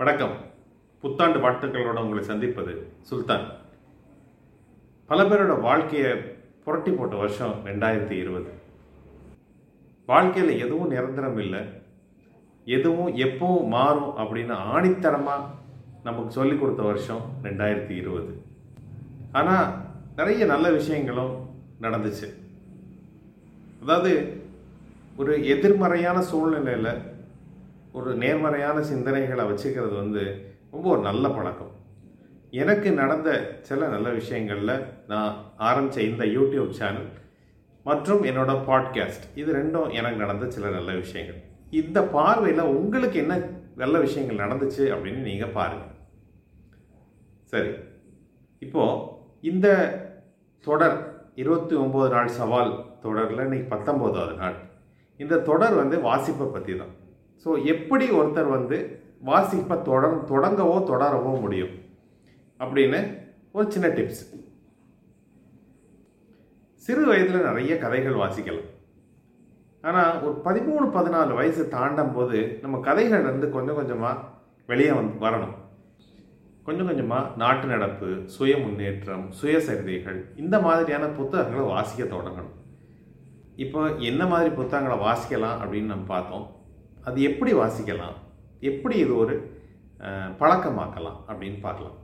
வணக்கம். 0.00 0.32
புத்தாண்டு 1.00 1.38
வாழ்த்துக்களோட 1.38 1.98
உங்களை 1.98 2.24
சந்திப்பது 2.24 2.92
சுல்தான். 3.02 3.50
பல 5.06 5.22
பேரோட 5.22 5.60
வாழ்க்கையை 5.60 6.12
புரட்டி 6.64 6.90
போட்ட 6.90 7.16
வருஷம் 7.16 7.54
ரெண்டாயிரத்தி 7.64 8.10
இருபது. 8.10 8.50
வாழ்க்கையில் 10.06 10.58
எதுவும் 10.58 10.88
நிரந்தரம் 10.88 11.38
இல்லை. 11.38 11.60
எதுவும் 12.64 13.16
எப்பவும் 13.16 13.66
மாறும் 13.66 14.16
அப்படின்னு 14.16 14.54
ஆணித்தரமாக 14.74 15.44
நமக்கு 16.02 16.30
சொல்லி 16.30 16.58
கொடுத்த 16.58 16.82
வருஷம் 16.82 17.20
ரெண்டாயிரத்தி 17.42 17.90
இருபது. 17.90 18.42
ஆனால் 19.32 19.72
நிறைய 20.16 20.44
நல்ல 20.44 20.70
விஷயங்களும் 20.70 21.48
நடந்துச்சு. 21.80 22.34
அதாவது 23.82 24.42
ஒரு 25.16 25.46
எதிர்மறையான 25.46 26.22
சூழ்நிலையில் 26.22 27.18
ஒரு 27.92 28.14
நேர்மறையான 28.14 28.80
சிந்தனைகளை 28.80 29.44
வச்சுக்கிறது 29.50 29.94
வந்து 29.96 30.22
ரொம்ப 30.70 30.90
ஒரு 30.90 31.00
நல்ல 31.00 31.28
பழக்கம். 31.28 31.70
எனக்கு 32.50 32.92
நடந்த 32.92 33.58
சில 33.62 33.88
நல்ல 33.88 34.08
விஷயங்களில் 34.10 34.84
நான் 35.06 35.34
ஆரம்பித்த 35.56 36.02
இந்த 36.02 36.24
யூடியூப் 36.24 36.70
சேனல் 36.70 37.08
மற்றும் 37.84 38.22
என்னோட 38.24 38.52
பாட்காஸ்ட் 38.68 39.26
இது 39.34 39.54
ரெண்டும் 39.54 39.92
எனக்கு 39.92 40.16
நடந்த 40.16 40.50
சில 40.50 40.68
நல்ல 40.68 40.94
விஷயங்கள். 40.94 41.40
இந்த 41.70 42.02
பார்வையில் 42.02 42.62
உங்களுக்கு 42.62 43.18
என்ன 43.18 43.34
நல்ல 43.76 43.98
விஷயங்கள் 43.98 44.42
நடந்துச்சு 44.46 44.84
அப்படின்னு 44.94 45.22
நீங்கள் 45.28 45.54
பாருங்கள் 45.58 45.96
சரி. 47.44 47.70
இப்போது 48.58 49.00
இந்த 49.40 49.68
தொடர் 50.60 50.98
இருபத்தி 51.34 51.76
ஒம்பது 51.76 52.10
நாள் 52.10 52.28
சவால் 52.28 52.98
தொடரில் 53.00 53.38
இன்னைக்கு 53.38 53.76
பத்தொம்போதாவது 53.76 54.36
நாள். 54.36 54.54
இந்த 55.16 55.38
தொடர் 55.38 55.74
வந்து 55.74 55.96
வாசிப்பை 55.98 56.46
பற்றி 56.52 56.76
தான் 56.76 56.98
ஸோ 57.44 57.50
எப்படி 57.72 58.06
ஒருத்தர் 58.18 58.50
வந்து 58.56 58.78
வாசிப்பை 59.28 59.76
தொடர் 59.88 60.18
தொடங்கவோ 60.30 60.76
தொடரவோ 60.90 61.32
முடியும்? 61.44 61.72
அப்படின்னு 62.60 63.00
ஒரு 63.56 63.66
சின்ன 63.74 63.86
டிப்ஸ் 63.96 64.22
சிறு 66.84 67.02
வயதில் 67.08 67.46
நிறைய 67.48 67.72
கதைகள் 67.84 68.20
வாசிக்கலாம். 68.22 68.68
ஆனால் 69.88 70.20
ஒரு 70.26 70.34
பதிமூணு 70.46 70.86
பதினாலு 70.96 71.32
வயசு 71.40 71.62
தாண்டும் 71.74 72.12
போது 72.16 72.38
நம்ம 72.62 72.76
கதைகள் 72.88 73.28
வந்து 73.30 73.46
கொஞ்சம் 73.56 73.78
கொஞ்சமாக 73.80 74.24
வெளியே 74.70 74.92
வந்து 75.00 75.16
வரணும். 75.26 75.56
கொஞ்சம் 76.66 76.88
கொஞ்சமாக 76.90 77.30
நாட்டு 77.42 77.66
நடப்பு 77.74 78.08
சுய 78.34 78.54
முன்னேற்றம் 78.64 79.26
சுயசரிதைகள் 79.38 80.18
இந்த 80.42 80.56
மாதிரியான 80.66 81.04
புத்தகங்களை 81.18 81.64
வாசிக்க 81.74 82.02
தொடங்கணும். 82.16 82.56
இப்போ 83.64 83.80
என்ன 84.10 84.22
மாதிரி 84.32 84.50
புத்தகங்களை 84.60 84.98
வாசிக்கலாம் 85.06 85.60
அப்படின்னு 85.62 85.92
நம்ம 85.92 86.06
பார்த்தோம். 86.14 86.46
அது 87.08 87.18
எப்படி 87.30 87.52
வாசிக்கலாம்? 87.60 88.16
எப்படி 88.70 88.96
இது 89.04 89.12
ஒரு 89.22 89.34
பழக்கமாக்கலாம் 90.40 91.18
அப்படின்னு 91.30 91.58
பார்க்கலாம். 91.66 91.96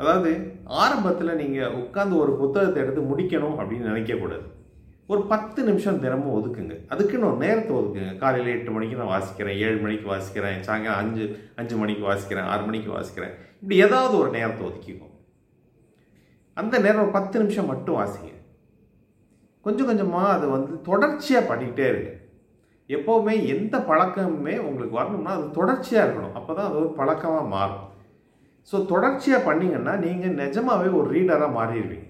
அதாவது 0.00 0.30
ஆரம்பத்தில் 0.82 1.38
நீங்கள் 1.40 1.74
உட்காந்து 1.80 2.14
ஒரு 2.24 2.32
புத்தகத்தை 2.42 2.78
எடுத்து 2.82 3.02
முடிக்கணும் 3.10 3.58
அப்படின்னு 3.60 3.90
நினைக்கக்கூடாது. 3.92 4.46
ஒரு 5.12 5.20
பத்து 5.32 5.60
நிமிஷம் 5.68 6.00
தினமும் 6.04 6.34
ஒதுக்குங்க. 6.38 6.74
அதுக்குன்னு 6.92 7.28
ஒரு 7.28 7.38
நேரத்தை 7.44 7.72
ஒதுக்குங்க. 7.78 8.12
காலையில் 8.22 8.54
எட்டு 8.54 8.70
மணிக்கு 8.74 8.98
நான் 9.00 9.14
வாசிக்கிறேன் 9.14 9.60
ஏழு 9.66 9.78
மணிக்கு 9.84 10.06
வாசிக்கிறேன் 10.14 10.58
சாயங்காலம் 10.66 11.00
அஞ்சு 11.02 11.24
அஞ்சு 11.60 11.76
மணிக்கு 11.82 12.04
வாசிக்கிறேன் 12.10 12.48
ஆறு 12.52 12.64
மணிக்கு 12.68 12.90
வாசிக்கிறேன். 12.96 13.34
இப்படி 13.60 13.78
ஏதாவது 13.86 14.14
ஒரு 14.22 14.30
நேரத்தை 14.38 14.62
ஒதுக்கிக்கும் 14.68 15.14
அந்த 16.60 16.74
நேரம் 16.84 17.02
ஒரு 17.04 17.12
பத்து 17.16 17.36
நிமிஷம் 17.42 17.70
மட்டும் 17.72 17.98
வாசிங்க. 18.00 18.30
கொஞ்சம் 19.66 19.88
கொஞ்சமாக 19.90 20.34
அதை 20.36 20.46
வந்து 20.56 20.72
தொடர்ச்சியாக 20.88 21.48
பண்ணிக்கிட்டே 21.50 21.86
இருக்குது 21.92 22.17
எப்போவுமே 22.96 23.34
எந்த 23.54 23.76
பழக்கமுமே 23.78 24.54
உங்களுக்கு 24.58 24.98
வரணும்னா 24.98 25.32
அது 25.36 25.50
தொடர்ச்சியாக 25.50 26.04
இருக்கணும். 26.06 26.36
அப்போ 26.38 26.54
தான் 26.54 26.68
அது 26.68 26.78
ஒரு 26.80 26.90
பழக்கமாக 27.00 27.48
மாறும். 27.56 27.84
ஸோ 28.70 28.76
தொடர்ச்சியாக 28.86 29.46
பண்ணிங்கன்னா 29.48 29.94
நீங்கள் 30.04 30.38
நிஜமாகவே 30.44 30.88
ஒரு 31.00 31.08
ரீடராக 31.16 31.56
மாறிடுவீங்க. 31.58 32.06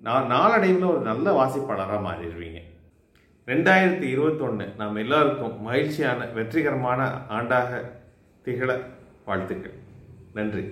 நான் 0.00 0.26
நாளடைவில் 0.26 0.90
ஒரு 0.92 1.00
நல்ல 1.00 1.26
வாசிப்பாளராக 1.40 2.00
மாறிடுவீங்க. 2.06 2.60
ரெண்டாயிரத்தி 3.48 4.06
இருபத்தொன்று 4.14 4.66
நாம் 4.76 4.96
எல்லாருக்கும் 4.96 5.54
மகிழ்ச்சியான 5.62 6.26
வெற்றிகரமான 6.38 7.00
ஆண்டாக 7.28 7.80
திகழ 8.44 8.70
வாழ்த்துக்கள். 9.24 9.76
நன்றி. 10.38 10.64